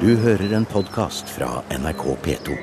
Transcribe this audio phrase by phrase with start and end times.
[0.00, 2.56] Du hører en podkast fra NRK P2.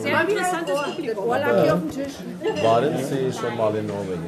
[0.00, 1.24] Sehr interessantes Publikum.
[1.28, 2.16] Urlaub hier auf dem Tisch.
[2.62, 4.24] Waren Sie schon mal in Norwegen?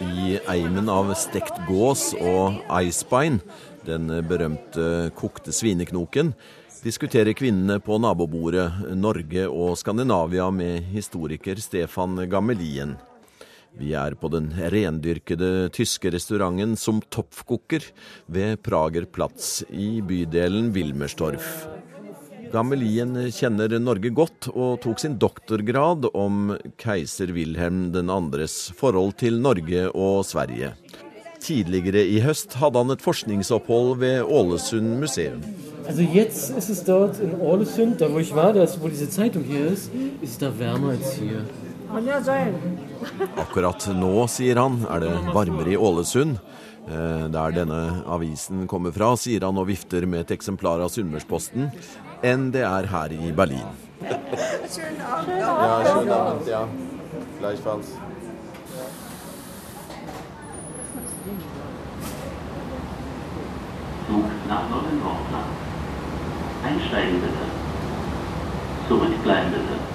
[0.00, 3.40] I eimen av stekt gås og eisbein,
[3.88, 6.34] den berømte kokte svineknoken,
[6.84, 8.68] diskuterer kvinnene på nabobordet
[9.00, 12.98] Norge og Skandinavia med historiker Stefan Gammelien.
[13.74, 17.82] Vi er på den rendyrkede tyske restauranten som topfkoker
[18.30, 21.66] ved Prager Platz i bydelen Wilmerstorf.
[22.54, 29.88] Gammelien kjenner Norge godt og tok sin doktorgrad om keiser Wilhelm 2.s forhold til Norge
[29.90, 30.70] og Sverige.
[31.42, 35.42] Tidligere i høst hadde han et forskningsopphold ved Ålesund museum.
[35.86, 39.44] Also jetzt ist es dort in Ålesund, da wo ich war, das, wo diese Zeitung
[39.44, 39.90] hier ist,
[40.22, 41.18] ist da wärmer als.
[43.38, 46.38] Akkurat nå, sier han, er det varmere i Ålesund.
[46.88, 51.70] Eh, Der denne avisen kommer fra, sier han og vifter med et eksemplar av Sunnmørsposten,
[52.22, 53.64] enn det er her i Berlin.
[54.04, 54.18] Ja,
[54.68, 56.66] schönen Abend, ja.
[57.40, 57.94] Gleichfalls.
[64.06, 65.52] Zug nach Norden-Nordland.
[66.66, 67.46] Einsteigen bitte.
[68.88, 69.93] Zurückbleiben bitte.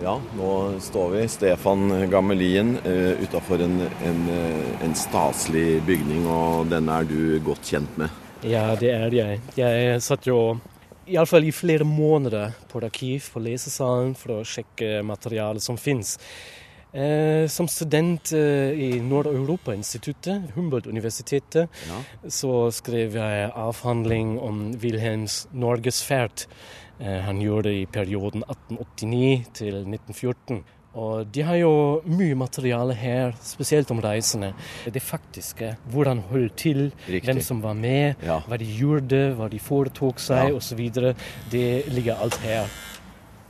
[0.00, 6.70] Ja, nå står vi, Stefan Gammelien, uh, utafor en, en, eh, en staselig bygning, og
[6.72, 8.08] den er du godt kjent med.
[8.48, 9.42] Ja, det er jeg.
[9.60, 10.56] Jeg satt jo
[11.04, 16.16] iallfall i flere måneder på arkiv på lesesalen for å sjekke materialet som fins.
[16.92, 22.00] Eh, som student eh, i Nord-Europa-instituttet, Humboldt-universitetet, Ja.
[22.26, 26.48] så skrev jeg avhandling om Wilhelms norgesferd.
[27.00, 30.62] Eh, han gjorde det i perioden 1889 til 1914.
[31.00, 31.70] Og de har jo
[32.10, 34.52] mye materiale her, spesielt om reisene.
[34.90, 35.76] Det faktiske.
[35.92, 37.22] Hvordan holdt til, Riktig.
[37.28, 38.40] hvem som var med, Ja.
[38.40, 40.54] hva de gjorde, hva de foretok seg Ja.
[40.56, 40.90] osv.
[41.50, 42.66] Det ligger alt her.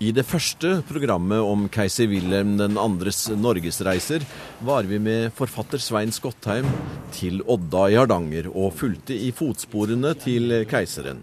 [0.03, 4.22] I det første programmet om keiser Wilhelm 2.s norgesreiser
[4.62, 6.64] var vi med forfatter Svein Skottheim
[7.12, 11.20] til Odda i Hardanger og fulgte i fotsporene til keiseren.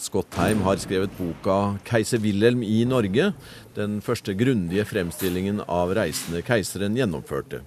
[0.00, 3.34] Skottheim har skrevet boka 'Keiser Wilhelm i Norge',
[3.76, 7.60] den første grundige fremstillingen av reisene keiseren gjennomførte.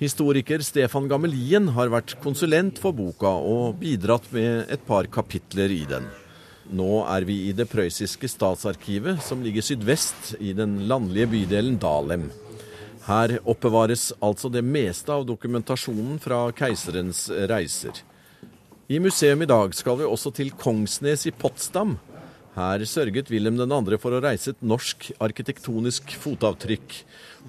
[0.00, 5.86] Historiker Stefan Gammelien har vært konsulent for boka og bidratt med et par kapitler i
[5.88, 6.10] den.
[6.76, 12.28] Nå er vi i det prøyssiske statsarkivet, som ligger sydvest i den landlige bydelen Dalem.
[13.08, 18.04] Her oppbevares altså det meste av dokumentasjonen fra keiserens reiser.
[18.90, 21.92] I museum i dag skal vi også til Kongsnes i Potsdam.
[22.56, 23.98] Her sørget Wilhelm 2.
[24.02, 26.96] for å reise et norsk arkitektonisk fotavtrykk.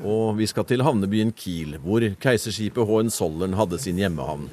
[0.05, 4.51] Og vi skal til havnebyen Kiel, hvor keiserskipet Hohenzollern hadde sin hjemmehavn.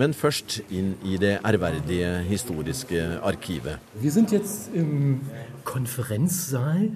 [0.00, 3.76] Men først inn i det ærverdige historiske arkivet.
[4.00, 4.40] Vi er nå
[4.80, 4.86] i
[5.68, 6.88] Konferenzsaal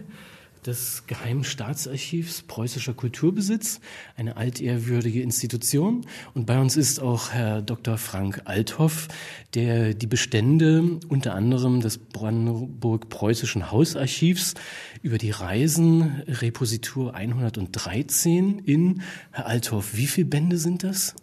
[0.67, 3.81] des Geheimen Staatsarchivs Preußischer Kulturbesitz,
[4.17, 6.07] eine altehrwürdige Institution.
[6.35, 7.99] Und bei uns ist auch Herr Dr.
[7.99, 9.09] Frank Althoff,
[9.55, 14.55] der die Bestände unter anderem des Brandenburg-Preußischen Hausarchivs
[15.03, 19.03] über die Reisen Repositur 113 in.
[19.33, 21.15] Herr Althoff, wie viele Bände sind das?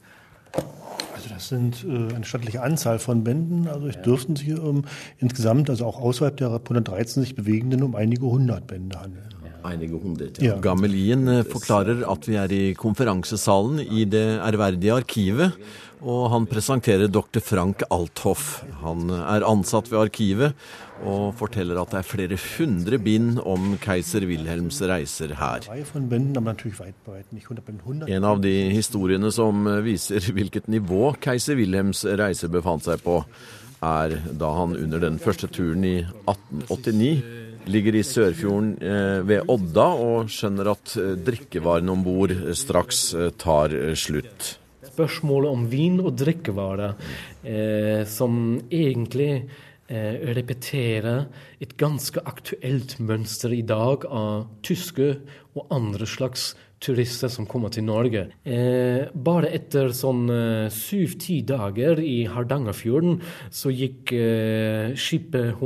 [1.21, 3.67] Also das sind äh, eine stattliche Anzahl von Bänden.
[3.67, 4.85] Also es dürften sich um,
[5.19, 9.29] insgesamt, also auch außerhalb der 113 sich bewegenden, um einige hundert Bände handeln.
[9.67, 10.41] Einige hundret.
[10.41, 10.57] Ja.
[10.61, 15.57] Gammelien eh, forklarer at vi er i konferansesalen i det ærverdige arkivet,
[16.01, 17.41] og han presenterer dr.
[17.45, 18.63] Frank Althoff.
[18.81, 20.55] Han er ansatt ved arkivet
[21.01, 25.65] og forteller at det er flere hundre bind om keiser Wilhelms reiser her.
[25.69, 28.09] Reihe von Bänden, aber natürlich weit, bei weitem nicht 100 Bände, 100.
[28.09, 33.21] En av de historiene som eh, viser hvilket nivå keiser Wilhelms reise befant seg på,
[33.81, 35.97] er da han under den første turen i
[36.29, 43.11] 1889 ligger i Sørfjorden eh, ved Odda og skjønner at eh, drikkevarene om bord straks
[43.13, 44.57] eh, tar eh, slutt.
[44.91, 46.95] spørsmålet om vin og drikkevarer,
[47.47, 49.47] eh, som egentlig
[49.87, 51.27] eh, repeterer
[51.61, 55.15] et ganske aktuelt mønster i dag av tyske
[55.55, 58.23] og andre slags turister som kommer til Norge.
[58.41, 60.25] Eh, bare etter sånn
[60.73, 63.19] syv-ti dager i Hardangerfjorden
[63.53, 65.61] så gikk eh, skipet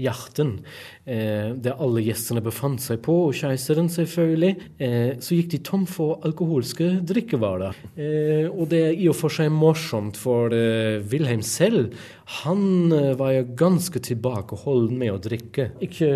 [0.00, 0.64] yachten, eh,
[1.04, 6.24] der alle gjestene befant seg på, og keiseren selvfølgelig, eh, så gikk de tom for
[6.24, 7.76] alkoholske drikkevarer.
[7.96, 11.92] Eh, og det er i og for seg morsomt, for eh, Wilhelm selv,
[12.24, 15.66] han eh, var jo ganske tilbakeholden med å drikke.
[15.84, 16.08] Ikke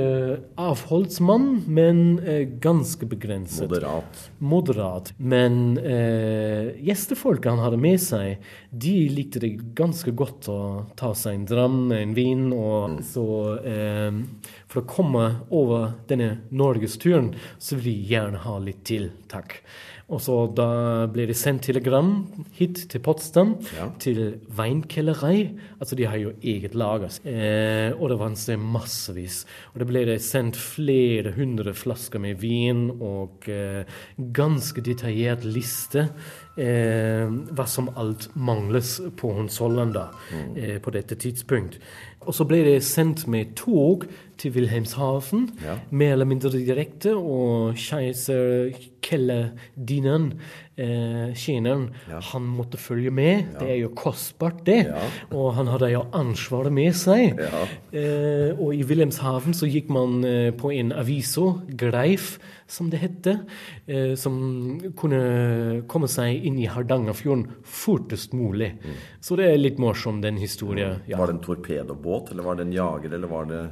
[0.57, 3.67] avholdsmann, men eh, ganske begrenset.
[3.69, 4.23] Moderat.
[4.41, 5.13] Moderat.
[5.21, 8.41] Men eh, gjestefolket han hadde med seg,
[8.71, 10.61] de likte det ganske godt å
[10.97, 12.49] ta seg en dram, en vin.
[12.57, 13.29] og så
[13.61, 14.23] eh,
[14.65, 19.61] For å komme over denne norgesturen, så vil de gjerne ha litt til, takk.
[20.09, 22.23] Og så da ble det sendt telegram
[22.57, 23.91] hit til Potsdam, Ja.
[24.01, 25.51] til Weinkellerei.
[25.81, 27.13] Altså, de har jo eget lager.
[27.29, 29.45] Eh, og det fantes det massevis.
[29.75, 33.85] Og det ble det sendt flere hundre flasker med vin og eh,
[34.33, 36.09] ganske detaljert liste
[36.57, 40.09] eh, hva som alt mangles på Hohenzollern da,
[40.57, 41.79] eh, på dette tidspunkt.
[42.27, 44.09] Og så ble det sendt med tog
[44.39, 45.79] til Wilhelmshaven, Ja.
[45.91, 50.33] mer eller mindre direkte, og keiser Kelledinan,
[50.77, 52.21] eh, tjeneren, Ja.
[52.21, 53.59] han måtte følge med.
[53.59, 54.87] Det er jo kostbart, det.
[54.87, 55.01] Ja.
[55.37, 57.39] Og han hadde jo ansvaret med seg.
[57.39, 57.67] Ja.
[57.93, 63.41] Eh, og i Wilhelmshaven så gikk man eh, på en aviso, Greif, som det hette,
[63.89, 68.75] eh, som kunne komme seg inn i Hardangerfjorden fortest mulig.
[69.23, 71.01] Så det er litt morsom, den historien.
[71.09, 71.17] Ja.
[71.17, 73.71] Var det en torpedobåt, eller var det en jager, eller var det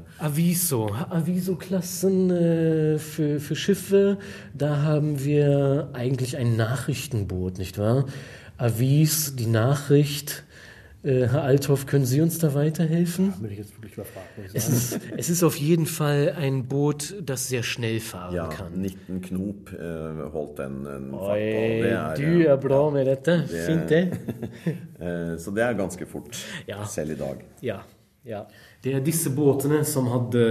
[0.56, 0.90] Aviso.
[1.10, 4.18] Aviso-Klassen äh, für, für Schiffe,
[4.54, 8.06] da haben wir eigentlich ein Nachrichtenboot, nicht wahr?
[8.56, 10.44] Avis, die Nachricht.
[11.02, 13.34] Äh, Herr Althoff, können Sie uns da weiterhelfen?
[13.40, 17.48] Bin ich jetzt wirklich überfragt, Es ist, es ist auf jeden Fall ein Boot, das
[17.48, 18.80] sehr schnell fahren Ja, kann.
[18.80, 21.20] 19 knop eh, holdt den en på.
[21.30, 21.82] Oi,
[22.16, 23.44] du er bra med dette.
[23.46, 25.38] det- Fint, det.
[25.38, 26.36] Så det er ganske fort,
[26.66, 26.84] Ja.
[26.86, 27.44] selv i dag.
[27.62, 27.82] Ja,
[28.26, 28.44] ja.
[28.82, 30.44] Det er disse båtene som hadde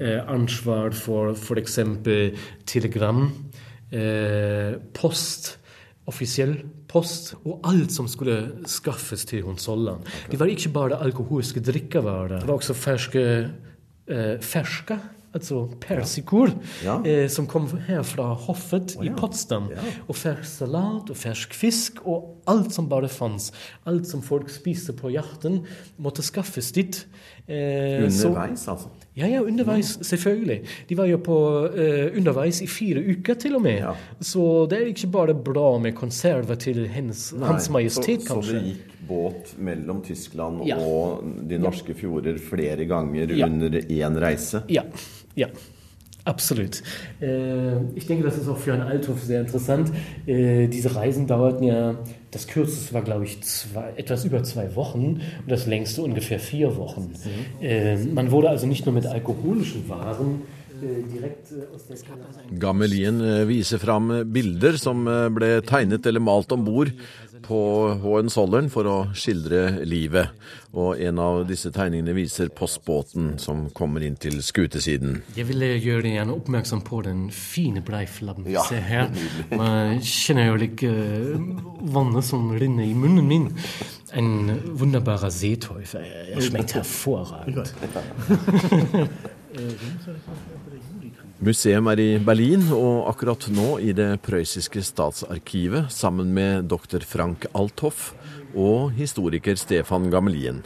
[0.00, 1.78] eh, ansvar for f.eks.
[2.68, 3.26] telegram,
[3.90, 5.56] eh, post,
[6.06, 6.58] offisiell
[6.90, 10.06] post, og alt som skulle skaffes til Honsolland.
[10.30, 12.38] Det var ikke bare alkoholiske drikkevarer.
[12.40, 15.00] Det var også ferske eh, ferska,
[15.36, 16.50] altså persikor,
[16.84, 16.98] Ja.
[17.04, 19.14] eh, som kom her fra hoffet i ja.
[19.18, 19.68] Potsdam.
[19.74, 19.84] Ja.
[20.08, 23.52] Og fersk salat og fersk fisk og alt som bare fantes.
[23.86, 25.62] Alt som folk spiste på jakten,
[26.00, 27.04] måtte skaffes dit.
[27.48, 28.88] Eh, så- Underveis, altså.
[29.16, 30.64] ja, ja, underveis, selvfølgelig.
[30.88, 31.36] De var jo på
[31.76, 33.84] eh, underveis i fire uker til og med.
[34.20, 38.62] Så det er ikke bare bra med konserver til Hans, Hans Majestet, så, så det
[38.64, 44.64] gikk båt mellom Tyskland og de norske fjorder flere ganger under én reise?
[44.68, 44.82] Ja,
[45.36, 45.48] ja.
[46.26, 46.82] Absolut.
[47.20, 49.92] Äh, ich denke, das ist auch für einen Althof sehr interessant.
[50.26, 51.94] Äh, diese Reisen dauerten ja,
[52.32, 56.76] das kürzeste war, glaube ich, zwei, etwas über zwei Wochen und das längste ungefähr vier
[56.76, 57.12] Wochen.
[57.60, 60.42] Äh, man wurde also nicht nur mit alkoholischen Waren
[60.82, 61.96] direkt aus der.
[62.58, 66.92] Gamelien viser fram bilder som ble tegnet eller malt om bord
[67.46, 67.58] på
[68.02, 70.34] Hohenzollern for å skildre livet.
[70.76, 75.22] Og en av disse tegningene viser postbåten som kommer inn til skutesiden.
[75.38, 78.50] Jeg ville gjøre deg gjerne oppmerksom på den fine bleiflabben.
[78.52, 79.08] Ja, Se her.
[79.54, 81.36] Man kjenner jo litt uh,
[81.96, 83.48] vannet som renner i munnen min.
[84.16, 86.04] En wunderbarer Seeteufel.
[86.36, 87.72] Er schmeckt hervorragend.
[91.36, 97.04] Museum er i Berlin, og akkurat nå i det prøyssiske statsarkivet sammen med dr.
[97.04, 98.14] Frank Althoff
[98.56, 100.62] og historiker Stefan Gamelien.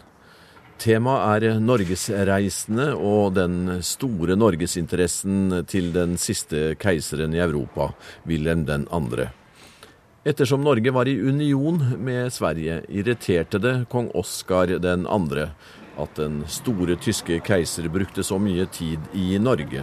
[0.80, 7.90] Temaet er norgesreisende og den store norgesinteressen til den siste keiseren i Europa,
[8.24, 9.26] Wilhelm 2.
[10.24, 15.46] Ettersom Norge var i union med Sverige, irriterte det kong Oskar 2.
[16.00, 19.82] at den store tyske keiser brukte så mye tid i Norge.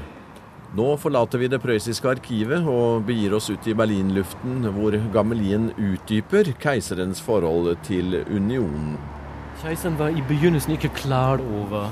[0.76, 6.52] Nå forlater vi det prøyssiske arkivet og begir oss ut i Berlinluften, hvor gammelien utdyper
[6.60, 8.98] keiserens forhold til unionen.
[9.62, 11.88] Keiseren var i begynnelsen ikke klar over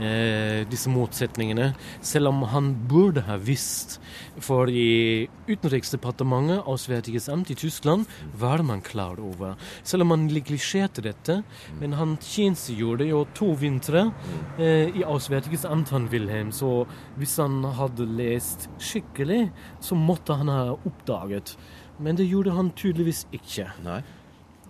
[0.00, 1.72] eh, disse motsetningene,
[2.04, 3.98] selv om han burde ha visst.
[4.42, 9.56] For i Utenriksdepartementet, Auswärtiges Amt i Tyskland, var man klar over.
[9.82, 11.40] Selv om man neglisjerte dette.
[11.80, 14.10] Men han tjenestegjorde jo to vintre
[14.58, 16.52] eh, i Auswärtiges Amt, han Wilhelm.
[16.52, 16.84] Så
[17.16, 19.46] hvis han hadde lest skikkelig,
[19.80, 21.56] så måtte han ha oppdaget.
[21.98, 23.70] Men det gjorde han tydeligvis ikke.
[23.84, 24.02] Nei.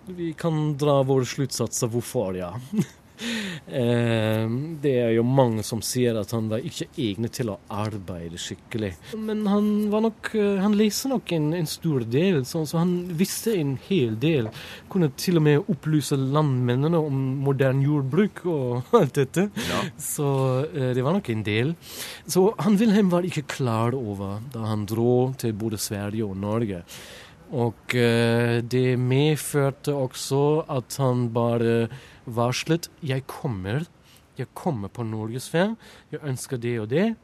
[0.07, 2.53] Vi kan dra våre sluttsatser hvorfor, ja.
[3.67, 4.47] Eh,
[4.81, 8.93] Det er jo mange som sier at han var ikke egnet til å arbeide skikkelig.
[9.17, 13.55] Men han var nok eh, Han leser nok en, en stor del, så, han visste
[13.57, 14.49] en hel del.
[14.91, 19.47] Kunne til og med opplyse landmennene om moderne jordbruk og alt dette.
[20.01, 20.29] Så
[20.71, 21.75] eh, det var nok en del.
[22.27, 26.83] Så han Wilhelm var ikke klar over da han dro til både Sverige og Norge.
[27.51, 31.87] Og eh, det medførte også at han bare
[32.25, 33.85] varslet 'Jeg kommer.
[34.37, 35.75] Jeg kommer på norgesferie.
[36.11, 37.15] Jeg ønsker det og det'.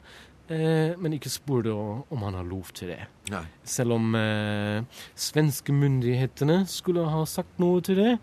[0.48, 1.72] eh, men ikke spurte
[2.10, 3.06] om han har lov til det.
[3.30, 3.44] Nei.
[3.64, 4.82] Selv om eh,
[5.16, 8.18] svenske myndighetene skulle ha sagt noe til det.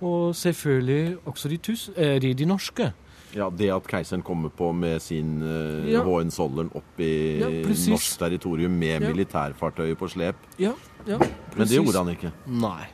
[0.00, 2.92] Og selvfølgelig også de, tus, eh, de, de norske.
[3.34, 6.02] Ja, Det at keiseren kommer på med sin uh, Ja.
[6.06, 7.48] Hohenzollern opp i Ja,
[7.90, 9.08] norsk territorium med Ja.
[9.10, 10.36] militærfartøyet på slep.
[10.58, 10.72] Ja,
[11.06, 11.18] ja,
[11.56, 12.32] Men det gjorde han ikke.
[12.46, 12.84] Nei.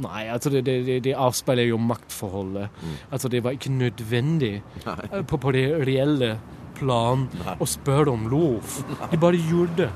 [0.00, 2.68] Nei, altså det, det, det- det avspeiler jo maktforholdet.
[3.12, 6.38] Altså det var ikke nødvendig eh, på, på det reelle
[6.78, 7.26] plan
[7.60, 8.62] å spørre om lov.
[9.10, 9.90] De bare gjorde det.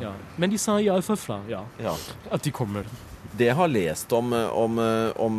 [0.00, 0.12] Ja.
[0.38, 1.64] Men de sa iallfall fra, ja.
[1.82, 1.94] Ja.
[2.30, 2.84] At de kommer.
[3.32, 4.80] Det jeg har lest om, om,
[5.24, 5.36] om,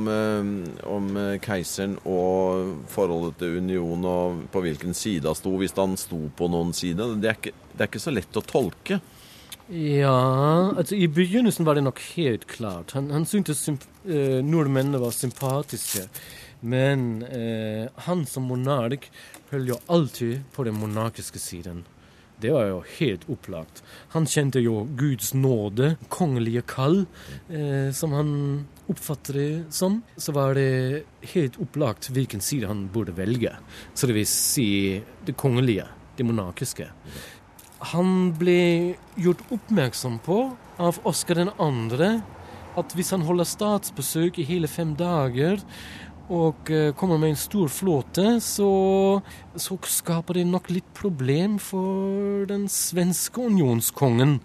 [0.89, 1.09] om
[1.43, 6.49] keiseren og forholdet til union og på hvilken side han sto, hvis han sto på
[6.49, 8.97] noen side, det er ikke, det er ikke så lett å tolke.
[9.71, 12.91] Ja, altså i begynnelsen var det nok helt klart.
[12.97, 16.07] Han, han syntes eh, nordmennene var sympatiske.
[16.59, 19.09] Men eh, han som monark
[19.51, 21.83] holdt jo alltid på den monarkiske siden.
[22.43, 23.79] Det var jo helt opplagt.
[24.11, 27.05] Han kjente jo Guds nåde, kongelige kall,
[27.47, 28.33] eh, som han
[28.91, 30.01] oppfatter det som.
[30.19, 33.55] Så var det helt opplagt hvilken side han burde velge.
[33.95, 34.67] Så det vil si
[35.23, 36.89] det kongelige, det monarkiske.
[37.93, 40.43] Han ble gjort oppmerksom på
[40.83, 42.11] av Oskar 2.
[42.75, 45.61] at hvis han holder statsbesøk i hele fem dager
[46.33, 48.69] og eh, kommer med en stor flåte, så,
[49.55, 54.39] så skaper det nok litt problem for den svenske unionskongen.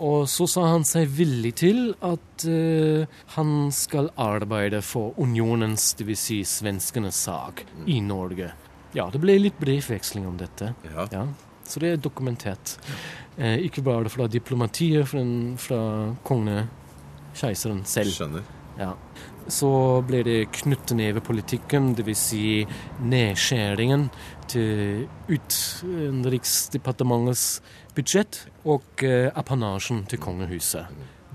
[0.00, 6.22] Og så sa han seg villig til at uh, han skal arbeide for unionens, dvs.
[6.24, 8.48] Si svenskenes sak, i Norge.
[8.96, 10.72] Ja, det ble litt brevveksling om dette.
[10.88, 11.04] Ja.
[11.12, 11.26] Ja,
[11.68, 12.78] så det er dokumentert.
[13.36, 15.20] Eh, ikke bare fra diplomatiet, fra,
[15.60, 15.82] fra
[16.26, 16.72] kongen,
[17.36, 18.16] keiseren selv.
[18.16, 18.48] Skjønner.
[18.80, 18.94] Ja.
[19.48, 22.18] Så ble det knyttenevepolitikken, dvs.
[22.30, 22.66] Si
[23.00, 24.10] nedskjæringen
[24.50, 27.62] til Utenriksdepartementets
[27.96, 30.84] budsjett og eh, apanasjen til kongehuset.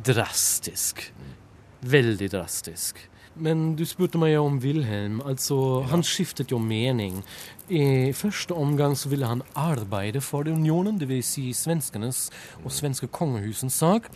[0.05, 1.13] Drastisk.
[1.85, 3.09] Veldig drastisk.
[3.35, 5.19] Men du spurte meg om Wilhelm.
[5.27, 7.23] Altså, Han skiftet jo mening.
[7.67, 11.33] I første omgang så ville han arbeide for unionen, dvs.
[11.35, 12.29] Si svenskenes
[12.63, 14.09] og svenske kongehusens sak.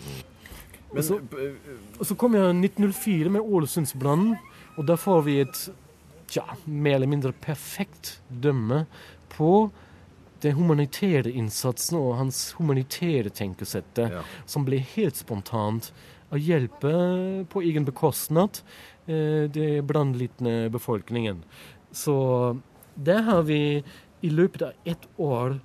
[0.93, 1.19] Men, så-
[1.99, 4.37] Og så kom jeg 1904 med Ålesundsbrannen,
[4.77, 5.69] og da får vi et
[6.35, 8.85] ja, mer eller mindre perfekt dømme
[9.29, 9.71] på
[10.41, 14.21] den humanitære innsatsen og hans humanitære tenkesettet, Ja.
[14.45, 15.91] som ble helt spontant
[16.31, 18.61] å hjelpe på egen bekostnad
[19.07, 21.43] eh, det brannlitne befolkningen.
[21.91, 22.59] Så
[22.95, 23.83] der har vi
[24.21, 25.59] i løpet av ett år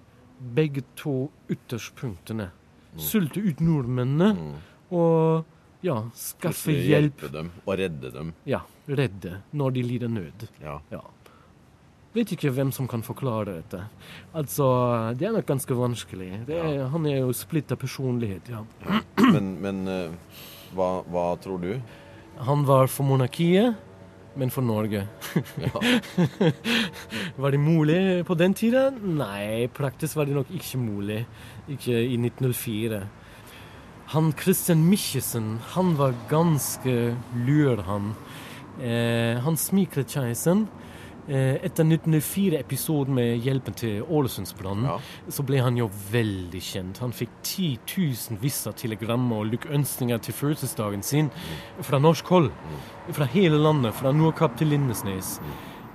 [0.55, 2.51] begge to ytterspunktene.
[2.97, 4.57] Sulte ut nordmennene
[4.95, 7.19] og ja, skaffe hjelp.
[7.21, 8.33] Hjelpe dem og redde dem.
[8.49, 10.47] Ja, redde når de lider nød.
[10.63, 10.79] Ja.
[10.93, 11.03] Ja.
[12.15, 13.81] Vet ikke hvem som kan forklare dette.
[14.39, 14.67] Altså,
[15.19, 16.29] det er nok ganske vanskelig.
[16.47, 18.63] Er, Han er jo splitta personlighet, ja.
[19.35, 20.39] Men, men eh,
[20.77, 21.73] hva, hva tror du?
[22.47, 23.75] Han var for monarkiet,
[24.39, 25.05] men for Norge.
[27.43, 28.89] var det mulig på den tida?
[28.91, 31.21] Nei, praktisk var det nok ikke mulig.
[31.71, 33.03] Ikke i 1904.
[34.15, 37.17] Han Christian Michelsen, han var ganske
[37.47, 38.13] lur, han.
[38.81, 40.67] Eh, han smikret keiseren.
[41.27, 44.99] Eh, etter 1904-episoden med hjelpen til Ålesundsbrannen, Ja.
[45.33, 46.99] så ble han jo veldig kjent.
[47.01, 51.31] Han fikk 10 000 visse telegrammer og lykkønskninger til fødselsdagen sin
[51.81, 52.51] fra norsk hold.
[53.13, 55.41] Fra hele landet, fra Nordkapp til Lindesnes.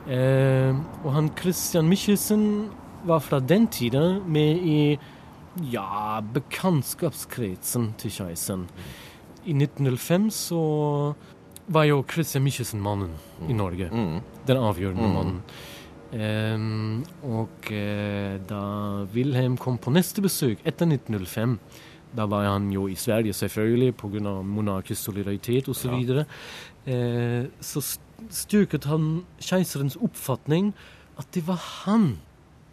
[0.10, 0.74] Eh,
[1.06, 2.70] og han Christian Michelsen
[3.06, 5.00] var fra den tida med i
[5.72, 8.68] ja, bekjentskapskretsen til keiseren.
[9.46, 10.62] I 1905 så
[11.70, 13.14] var jo Christian Michelsen mannen
[13.48, 13.90] i Norge.
[13.92, 14.22] Mm.
[14.48, 15.42] Den avgjørende mannen.
[16.10, 18.62] Um, og uh, da
[19.14, 21.60] Wilhelm kom på neste besøk etter 1905
[22.18, 24.42] Da var han jo i Sverige, selvfølgelig, pga.
[24.42, 25.84] monarkisk solidaritet osv.
[25.84, 26.26] Så, videre.
[26.90, 27.84] eh, så
[28.34, 30.74] styrket han keiserens oppfatning
[31.22, 32.18] at det var han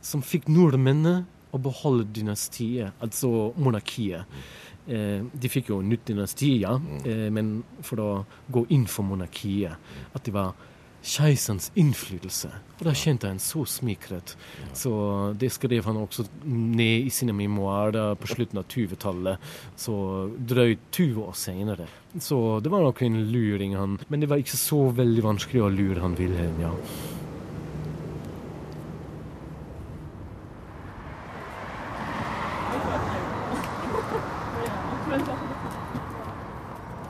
[0.00, 4.38] som fikk nordmennene å beholde dynastiet, altså monarkiet.
[4.86, 8.10] Eh, de fikk jo nytt dynasti, ja, eh, men for å
[8.52, 9.74] gå inn for monarkiet.
[10.14, 10.54] At det var
[11.06, 12.50] keiserens innflytelse.
[12.76, 14.34] Og da kjente han så smikret.
[14.76, 14.92] Så
[15.38, 19.52] det skrev han også ned i sine memoarer på slutten av 20-tallet.
[19.78, 19.94] Så
[20.36, 21.86] drøyt 20 år senere.
[22.18, 23.98] Så det var nok en luring, han.
[24.08, 26.74] Men det var ikke så veldig vanskelig å lure han Wilhelm, ja.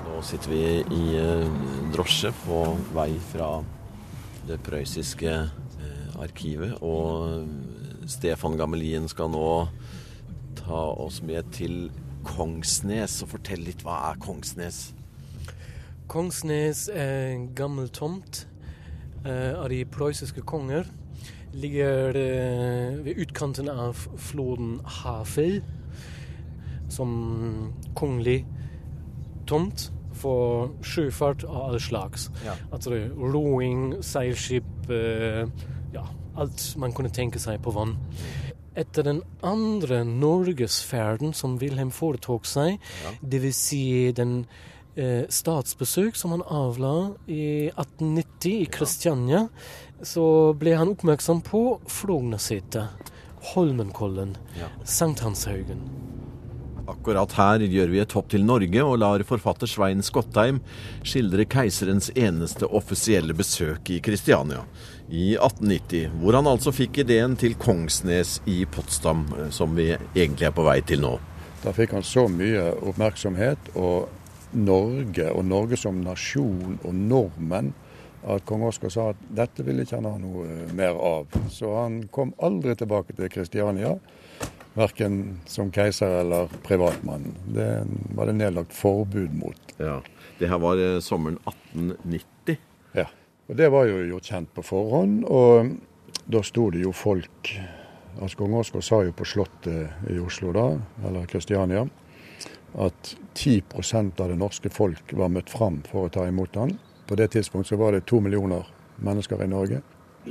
[0.06, 1.46] Nå sitter vi i eh,
[1.94, 2.58] drosje på
[2.92, 3.62] vei fra
[4.44, 7.48] det prøyssiske eh, arkivet, og
[8.04, 9.46] Stefan Gamelin skal nå
[10.60, 11.88] ta oss med til
[12.26, 13.80] Kongsnes og fortell litt.
[13.86, 14.90] Hva er Kongsnes?
[16.12, 18.44] Kongsnes er en gammel tomt
[19.24, 20.84] eh, av de prøyssiske konger.
[21.56, 25.62] Ligger eh, ved utkanten av floden Hafei
[26.96, 28.40] som kongelig
[29.46, 32.30] tomt for sjøfart av all slags.
[32.46, 32.54] Ja.
[32.72, 35.44] Altså roing, seilskip, eh,
[35.92, 36.06] ja,
[36.40, 37.96] alt man kunne tenke seg på vann.
[38.76, 42.80] Etter den andre norgesferden som Wilhelm foretok seg,
[43.24, 43.84] det vil si
[44.16, 44.42] den
[44.96, 49.46] eh, statsbesøk som han avla i 1890 i Kristiania,
[50.04, 50.26] så
[50.60, 53.12] ble han oppmerksom på Frognersetet,
[53.54, 54.68] Holmenkollen, Ja.
[54.84, 55.80] Sankthanshaugen.
[56.86, 60.60] Akkurat her gjør vi et hopp til Norge og lar forfatter Svein Skottheim
[61.02, 64.62] skildre keiserens eneste offisielle besøk i Kristiania
[65.10, 70.48] i 1890, hvor han altså fikk ideen til Kongsnes i Potsdam, eh, som vi egentlig
[70.48, 71.16] er på vei til nå.
[71.62, 74.08] Da fikk han så mye oppmerksomhet, og
[74.56, 77.72] Norge og Norge som nasjon og nordmenn,
[78.26, 81.34] at kong Oskar sa at dette ville ikke ha noe eh, mer av.
[81.50, 83.96] Så han kom aldri tilbake til Kristiania,
[84.76, 87.32] verken som keiser eller privatmann.
[87.48, 89.74] Det var det nedlagt forbud mot.
[89.76, 90.02] Ja,
[90.38, 92.58] Det her var eh, sommeren 1890.
[92.92, 93.06] Ja.
[93.48, 95.76] Og det var jo gjort kjent på forhånd, og
[96.26, 97.56] da sto det jo folk
[98.16, 100.70] Altså Kong Oskar sa jo på Slottet i Oslo da,
[101.04, 101.82] eller Kristiania,
[102.72, 106.72] at 10% av det norske folk var møtt fram for å ta imot han.
[107.04, 108.64] På det tidspunkt så var det to millioner
[109.04, 109.82] mennesker i Norge.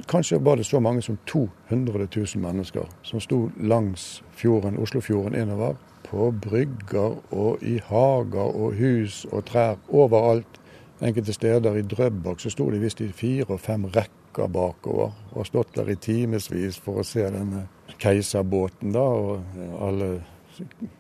[0.03, 5.75] Kanskje var det så mange som 200 000 mennesker som sto langs fjorden, Oslofjorden innover.
[6.03, 10.59] På brygger og i hager og hus og trær overalt.
[11.01, 15.15] Enkelte steder i Drøbak så sto de visst i fire og fem rekker bakover.
[15.31, 17.65] Og har stått der i timevis for å se denne
[17.99, 20.09] keiserbåten da, og alle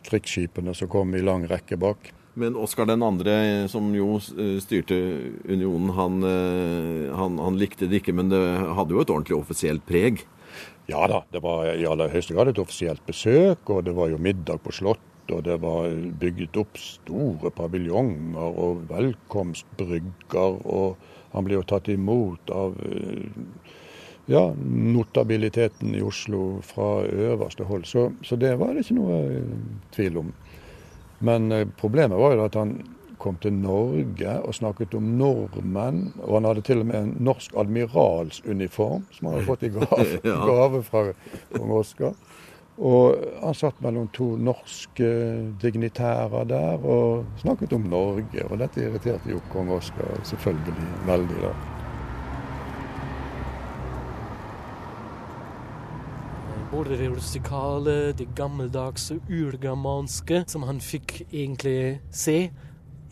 [0.07, 2.11] krigsskipene som kom i lang rekke bak.
[2.35, 4.95] Men Oskar 2., som jo eh, styrte
[5.47, 8.41] unionen, han, eh, han, han likte det ikke, men det
[8.75, 10.25] hadde jo et ordentlig offisielt preg.
[10.91, 14.21] Ja da, det var i aller høyeste grad et offisielt besøk, og det var jo
[14.21, 15.11] middag på Slott.
[15.33, 15.89] Og det var
[16.21, 20.59] bygget opp store paviljonger og velkomstbrygger.
[20.69, 20.99] Og
[21.33, 23.25] han ble jo tatt imot av eh,
[24.29, 27.87] ja, notabiliteten i Oslo fra øverste hold.
[27.89, 29.57] Så, så det var det ikke noe eh,
[29.95, 30.31] tvil om.
[31.19, 32.77] Men eh, problemet var jo at han
[33.21, 36.09] kom til Norge og snakket om nordmenn.
[36.23, 40.19] Og han hadde til og med en norsk admiralsuniform som han hadde fått i gave,
[40.23, 41.05] gave fra
[41.55, 42.17] kong Oskar.
[42.75, 45.11] Og han satt mellom to norske
[45.61, 48.49] dignitærer der og snakket om Norge.
[48.49, 51.39] Og dette irriterte jo kong Oskar selvfølgelig veldig.
[51.47, 51.74] da.
[56.75, 62.49] Både det rustikale, det gammeldagse, urgermanske, som han fikk egentlig se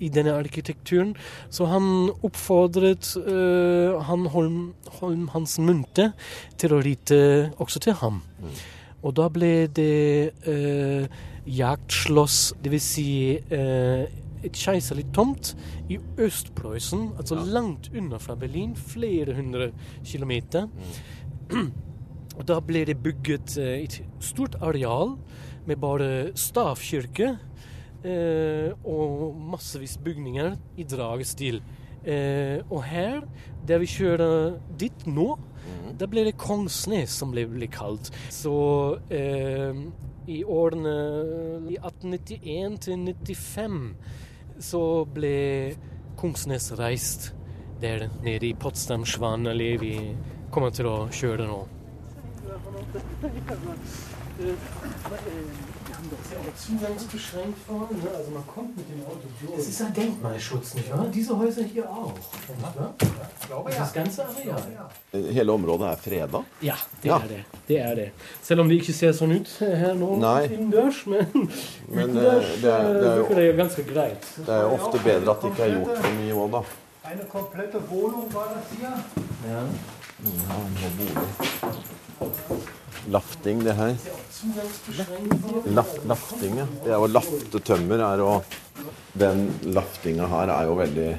[0.04, 1.14] i denne arkitekturen.
[1.48, 1.86] Så han
[2.28, 6.10] oppfordret uh, han Holm, Holm Hansen Munthe
[6.60, 7.20] til å rite
[7.56, 8.20] også til ham.
[9.00, 11.08] Og da ble det uh,
[11.48, 12.90] jaktslåss, dvs.
[12.98, 13.08] Si,
[13.54, 14.04] uh,
[14.44, 15.54] et keiserlig tomt
[15.88, 19.72] i Øst-Prøysen, altså langt unna fra Berlin, flere hundre
[20.04, 20.68] kilometer.
[22.38, 25.18] Og da ble det bygget eh, et stort areal
[25.68, 27.34] med bare stavkirke
[28.04, 31.62] eh, og massevis bygninger i dragestil.
[32.04, 33.22] Eh, og her,
[33.68, 35.34] der vi kjører dit nå,
[36.00, 38.10] da ble det Kongsnes som ble, ble kalt.
[38.34, 38.54] Så
[39.14, 39.78] eh,
[40.28, 40.96] i årene
[41.70, 43.80] i 1891 til 95
[44.64, 45.38] så ble
[46.20, 47.32] Kongsnes reist
[47.84, 49.96] der nede i Potsdam Schwanallee vi
[50.54, 51.64] kommer til å kjøre nå.
[56.58, 58.10] Zugangsbeschränkt vorne, ne?
[58.16, 59.58] also man kommt mit dem Auto durch.
[59.58, 61.08] Das ist ein Denkmalschutz, nicht wahr?
[61.14, 62.94] Diese Häuser hier auch, nicht wahr?
[63.66, 64.62] Das ganze Areal.
[65.12, 66.44] Hele området er freda.
[66.62, 67.18] Ja, det Ja.
[67.20, 67.46] er det.
[67.68, 68.12] Det er det.
[68.42, 70.46] Selv om det ikke ser sånn ut her nå Nei.
[70.46, 71.50] innendørs, men Men,
[72.00, 74.24] eh, utendørs det er- det er jo- det ganske greit.
[74.38, 76.62] Det er jo ofte bedre at det ikke er gjort for mye òg, da.
[77.10, 78.94] Eine komplette Wohnung war das hier.
[79.50, 79.64] Ja.
[83.12, 83.96] Lafting, det her.
[84.32, 86.68] Zugangsbeschränkt lafting, ja.
[86.84, 88.34] Det er å lafte tømmer er å
[89.14, 91.12] den laftinga her er jo veldig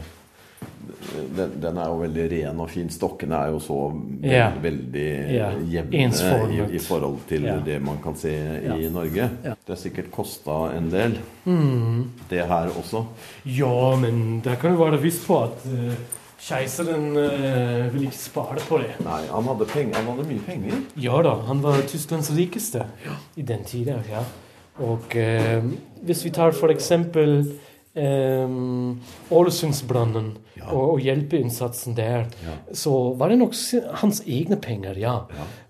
[1.36, 2.88] den, den er jo veldig ren og fin.
[2.92, 4.56] Stokkene er jo så ve yeah.
[4.62, 5.54] veldig yeah.
[5.70, 7.60] jevne i, i forhold til yeah.
[7.64, 8.88] det man kan se i.
[8.94, 9.28] Norge.
[9.44, 12.10] Det har sikkert kosta en del, Mm.
[12.28, 13.04] det her også.
[13.44, 15.92] Ja, men der kan du være viss på at uh,
[16.44, 18.94] keiseren uh, ville ikke spare på det.
[19.04, 20.80] Nei, han hadde, penger, han hadde mye penger.
[21.00, 22.87] Ja da, han var Tysklands rikeste
[23.37, 24.24] i den tida, ja.
[24.83, 25.62] Og eh,
[26.02, 26.74] hvis vi tar f.eks.
[26.74, 27.44] eksempel
[29.30, 30.33] Ålesundsbrannen
[30.64, 32.24] og, og hjelpeinnsatsen der,
[32.74, 33.54] så var det nok
[34.00, 35.12] hans egne penger, ja.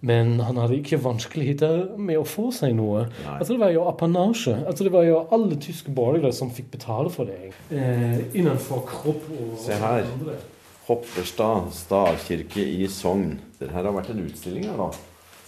[0.01, 3.05] Men han hadde ikke vanskeligheter med å få seg noe.
[3.35, 4.57] Altså Det var jo apanasje.
[4.65, 7.53] Altså Det var jo alle tyske borgere som fikk betale for det.
[7.69, 10.09] Eh, innenfor kropp og Se her.
[10.17, 10.41] andre.
[10.87, 13.39] Hopperstad stavkirke i Sogn.
[13.59, 14.91] Det her har vært en utstilling her, da.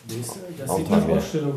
[0.07, 1.16] Antagelig.
[1.16, 1.49] Marshall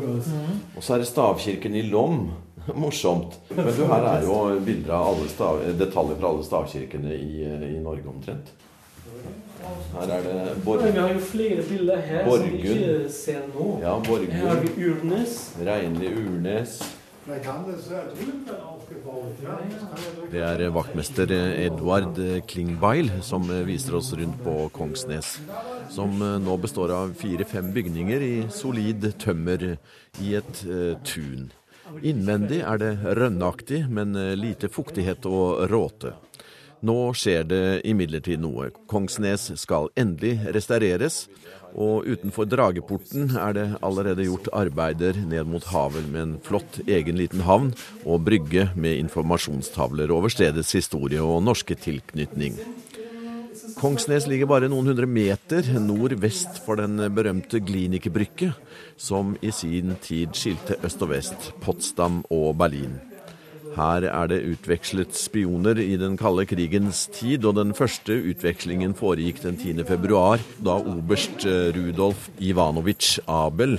[0.76, 2.24] og så er det stavkirken i Lom.
[2.82, 3.38] Morsomt.
[3.48, 7.78] Men du, her er jo bilder av alle stav, detaljer fra alle stavkirkene i, i
[7.80, 8.52] Norge omtrent.
[9.94, 13.66] Her er det Borg, Vi har jo flere bilder her som vi ikke ser nå.
[13.82, 15.36] ja, Her har Borgund, vi Urnes.
[15.60, 16.78] Reinli Urnes.
[17.26, 17.42] Det er
[20.74, 25.40] vaktmester Edvard Klingbeil som viser oss rundt på Kongsnes.
[25.90, 29.64] Som nå består av fire-fem bygninger i solid tømmer
[30.22, 31.50] i et eh, tun.
[32.06, 36.14] Innvendig er det rønnaktig, men eh, lite fuktighet og råte.
[36.86, 38.70] Nå skjer det imidlertid noe.
[38.88, 41.26] Kongsnes skal endelig restaureres.
[41.78, 47.18] Og utenfor Drageporten er det allerede gjort arbeider ned mot havet med en flott egen
[47.20, 47.72] liten havn
[48.04, 52.58] og brygge med informasjonstavler over stedets historie og norske tilknytning.
[53.80, 58.50] Kongsnes ligger bare noen hundre meter nordvest for den berømte Glinikerbrygge,
[59.00, 62.98] som i sin tid skilte øst og vest, Potsdam og Berlin.
[63.76, 69.42] Her er det utvekslet spioner i den kalde krigens tid, og den første utvekslingen foregikk
[69.44, 69.84] den 10.
[69.86, 73.78] februar, da oberst eh, Rudolf Ivanovic Abel,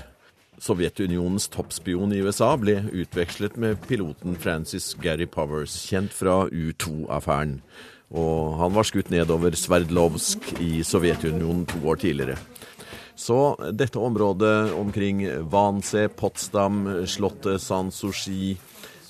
[0.62, 7.58] Sovjetunionens toppspion i USA, ble utvekslet med piloten Francis Gary Powers, kjent fra U-2-affæren.
[8.16, 12.38] Og han var skutt nedover Sverdlovsk i Sovjetunionen to år tidligere.
[13.16, 18.56] Så dette området omkring Wannsee, Potsdam, slottet Sanssouci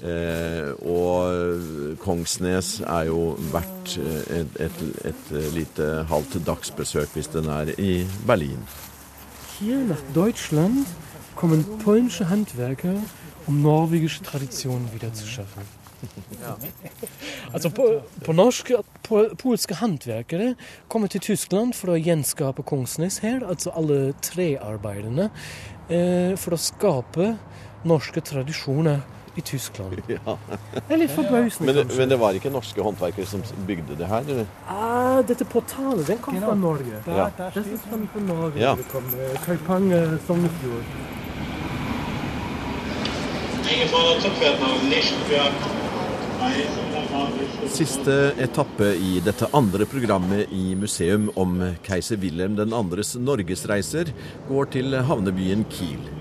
[0.04, 7.50] eh, og Kongsnes er jo verdt eh, et, et, et lite halvt dagsbesøk hvis den
[7.50, 8.62] er i Berlin.
[9.60, 10.86] Hier nach Deutschland
[11.36, 12.96] kommen polnische Handwerker,
[13.48, 15.64] um norwegische Traditionen wiederzuschaffen.
[17.54, 18.72] Altså på, på norsk,
[19.04, 20.56] på, polske håndverkere
[20.88, 25.30] kommer til Tyskland for å gjenskape Kongsnes her, altså alle trearbeiderne,
[25.92, 27.34] eh, for å skape
[27.88, 29.02] norske tradisjoner
[29.36, 30.02] i Tyskland.
[30.12, 30.38] Ja.
[30.74, 32.00] Det er litt forbausende, Men, kanskje.
[32.02, 34.28] men det var ikke norske håndverkere som bygde det her?
[34.28, 34.50] Eller?
[34.67, 37.00] Ah, dette portalet, den kom fra Norge.
[37.08, 37.30] Ja.
[37.56, 38.60] Dette kom fra Norge.
[38.60, 38.76] Ja.
[38.76, 40.86] Det kom, eh, Kaupang, eh, Sognefjord.
[47.72, 54.12] Siste etappe i dette andre programmet i museum om keiser Wilhelm 2.s norgesreiser
[54.50, 56.21] går til havnebyen Kiel.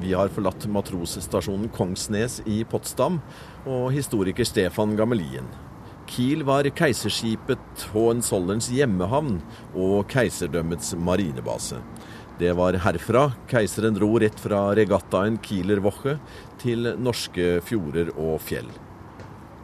[0.00, 3.16] Vi har forlatt matrosstasjonen Kongsnes i Potsdam
[3.64, 5.46] og historiker Stefan Gamelien.
[6.06, 9.40] Kiel var keiserskipet Hohenzollerns hjemmehavn
[9.72, 11.80] og keiserdømmets marinebase.
[12.36, 16.18] Det var herfra keiseren dro rett fra regattaen Kielerwoche
[16.60, 18.68] til norske fjorder og fjell.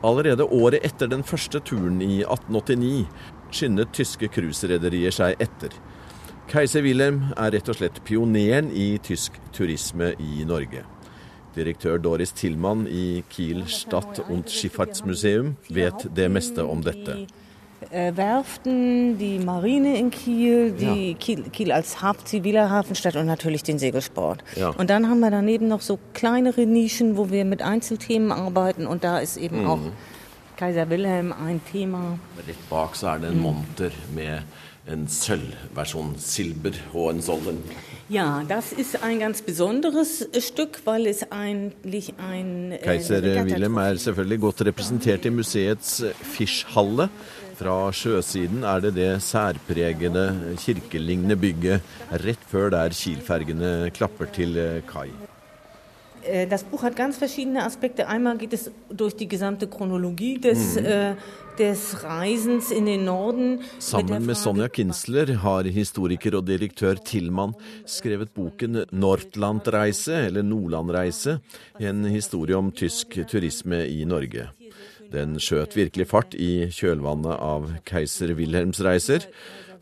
[0.03, 3.05] Allerede året etter den første turen i 1889
[3.53, 5.77] skyndet tyske cruiserederier seg etter.
[6.53, 10.83] Keiser Wilhelm er rett og slett pioneren i tysk turisme i Norge.
[11.55, 17.23] Direktør Doris Tillmann i Kiel Stadt- und Schifffahrtsmuseum vet det meste om dette.
[17.89, 23.79] Äh, Werften, die Marine in Kiel, die Kiel, Kiel als ziviler Hafenstadt und natürlich den
[23.79, 24.45] Segelsport.
[24.55, 24.75] Ja.
[24.77, 29.05] Und dann haben wir daneben noch so kleinere Nischen, wo wir mit Einzelthemen arbeiten und
[29.05, 29.81] da ist eben auch
[30.57, 32.19] Kaiser Wilhelm ein Thema.
[32.47, 34.43] Rett bak så er det en monter med
[34.91, 37.61] en sølvversjon, Silber Hohenzollern.
[38.09, 42.73] Ja, das ist ein ganz besonderes äh, Stück, weil es eigentlich ein...
[42.73, 46.03] äh, Keiser Wilhelm er selvfølgelig godt representert i museets
[46.35, 47.09] Fischhalle.
[47.57, 51.81] Fra sjøsiden er det det særpregede kirkelignende bygget
[52.25, 55.11] rett før der Kiel-fergene klapper til eh, kai.
[56.25, 58.09] Äh, Das Buch hat ganz verschiedene Aspekte.
[58.09, 61.15] Einmal geht es durch die gesamte Chronologie des, äh,
[61.59, 63.61] des Reisens in den Norden.
[63.79, 67.55] Sammen med Frage- Sonja Kinsler har historiker og direktør Tillmann
[67.87, 71.39] skrevet boken 'Nordlandreise', eller 'Nordlandreise',
[71.81, 74.49] en historie om tysk turisme i Norge.
[75.13, 79.27] Den skjøt virkelig fart i kjølvannet av keiser Wilhelms reiser.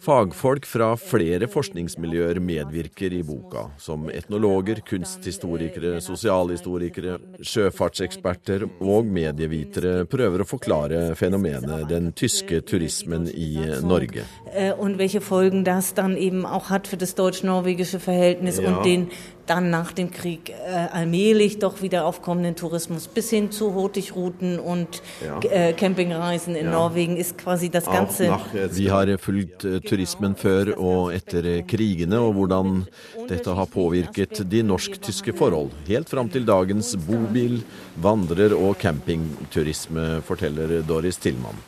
[0.01, 10.41] Fagfolk fra flere forskningsmiljøer medvirker i boka, som etnologer, kunsthistorikere, sosialhistorikere, sjøfartseksperter og medievitere prøver
[10.45, 13.51] å forklare fenomenet den tyske turismen i
[13.85, 14.25] Norge.
[14.55, 18.69] Äh, und welche Folgen das dann eben auch hat für das deutsch-norwegische Verhältnis Ja.
[18.77, 19.09] und den
[19.51, 25.03] dann nach dem Krieg äh, allmählich doch wieder aufkommenden Tourismus bis hin zu Hurtigrouten und
[25.25, 25.41] Ja.
[25.51, 26.71] äh, Campingreisen in Ja.
[26.73, 28.31] Norwegen ist quasi das Ganze.
[28.73, 32.87] Vi har fulgt eh, turismen før og etter krigene, og hvordan
[33.29, 35.71] dette har påvirket de norsk-tyske forhold.
[35.89, 37.63] Helt fram til dagens bobil-,
[38.01, 41.59] vandrer- og campingturisme, forteller Doris Tillmann.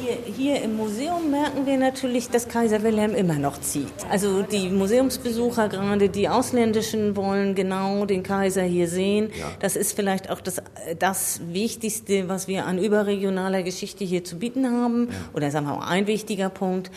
[0.00, 3.92] Hier, hier im Museum merken wir natürlich, dass Kaiser Wilhelm immer noch zieht.
[4.10, 9.30] Also die Museumsbesucher, gerade die ausländischen, wollen genau den Kaiser hier sehen.
[9.60, 10.62] Das ist vielleicht auch das,
[10.98, 15.08] das Wichtigste, was wir an überregionaler Geschichte hier zu bieten haben.
[15.34, 16.90] Oder sagen wir mal ein wichtiger Punkt.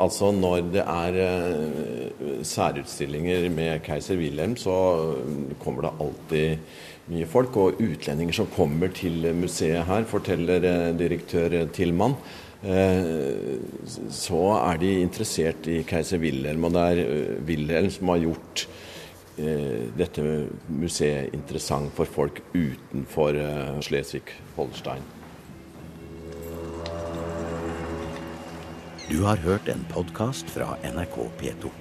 [0.00, 6.58] Altså når det er eh, særutstillinger med keiser Wilhelm, så eh, kommer det alltid
[7.10, 7.56] mye folk.
[7.60, 12.16] Og utlendinger som kommer til museet her, forteller eh, direktør Tillmann,
[12.62, 13.58] eh,
[14.14, 16.68] så er de interessert i keiser Wilhelm.
[16.68, 18.68] Og det er eh, Wilhelm som har gjort
[19.40, 20.20] dette
[20.68, 23.38] museet interessant for folk utenfor
[23.86, 25.06] Slesvig-Holstein.
[29.08, 31.79] Du har hørt en podkast fra NRK P2.